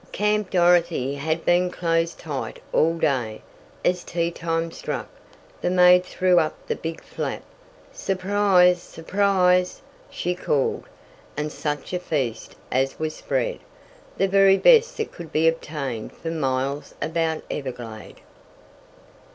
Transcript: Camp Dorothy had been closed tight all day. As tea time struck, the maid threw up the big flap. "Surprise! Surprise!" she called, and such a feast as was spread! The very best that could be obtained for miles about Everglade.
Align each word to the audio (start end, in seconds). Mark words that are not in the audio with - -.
Camp 0.11 0.49
Dorothy 0.49 1.13
had 1.13 1.45
been 1.45 1.69
closed 1.69 2.17
tight 2.17 2.59
all 2.73 2.97
day. 2.97 3.43
As 3.85 4.03
tea 4.03 4.31
time 4.31 4.71
struck, 4.71 5.07
the 5.61 5.69
maid 5.69 6.03
threw 6.03 6.39
up 6.39 6.55
the 6.65 6.75
big 6.75 7.03
flap. 7.03 7.43
"Surprise! 7.91 8.81
Surprise!" 8.81 9.83
she 10.09 10.33
called, 10.33 10.85
and 11.37 11.51
such 11.51 11.93
a 11.93 11.99
feast 11.99 12.55
as 12.71 12.97
was 12.97 13.13
spread! 13.15 13.59
The 14.17 14.27
very 14.27 14.57
best 14.57 14.97
that 14.97 15.11
could 15.11 15.31
be 15.31 15.47
obtained 15.47 16.13
for 16.13 16.31
miles 16.31 16.95
about 16.99 17.43
Everglade. 17.51 18.21